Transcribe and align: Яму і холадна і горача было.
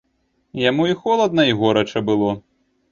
Яму 0.69 0.87
і 0.93 0.97
холадна 1.03 1.47
і 1.51 1.57
горача 1.61 2.07
было. 2.11 2.31